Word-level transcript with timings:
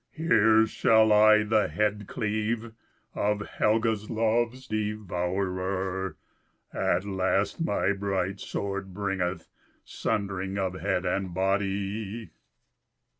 Here 0.09 0.65
shall 0.65 1.13
I 1.13 1.43
the 1.43 1.67
head 1.67 2.07
cleave 2.07 2.73
Of 3.13 3.41
Helga's 3.41 4.09
love's 4.09 4.65
devourer, 4.65 6.17
At 6.73 7.05
last 7.05 7.63
my 7.63 7.91
bright 7.93 8.39
sword 8.39 8.95
bringeth 8.95 9.47
Sundering 9.85 10.57
of 10.57 10.73
head 10.81 11.05
and 11.05 11.35
body." 11.35 12.31